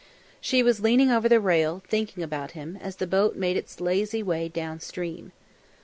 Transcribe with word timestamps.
She 0.39 0.63
was 0.63 0.79
leaning 0.79 1.11
over 1.11 1.29
the 1.29 1.39
rail, 1.39 1.83
thinking 1.87 2.23
about 2.23 2.53
him, 2.53 2.75
as 2.81 2.95
the 2.95 3.05
boat 3.05 3.35
made 3.35 3.55
its 3.55 3.79
lazy 3.79 4.23
way 4.23 4.49
down 4.49 4.79
stream. 4.79 5.31